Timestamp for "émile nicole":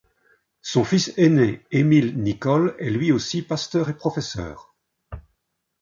1.69-2.75